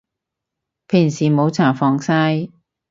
[0.87, 2.49] 平時冇搽防曬